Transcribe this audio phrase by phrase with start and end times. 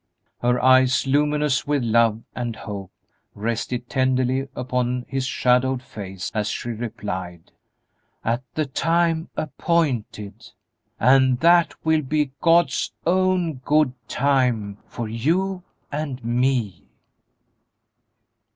[0.41, 2.91] Her eyes, luminous with love and hope,
[3.35, 7.51] rested tenderly upon his shadowed face as she replied,
[8.25, 10.49] "At the time appointed,
[10.99, 15.61] "'And that will be God's own good time, for you
[15.91, 16.83] and me.'"